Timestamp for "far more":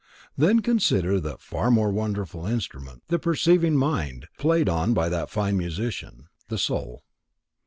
1.41-1.91